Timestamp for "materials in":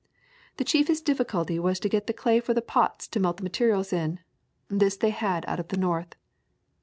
3.43-4.19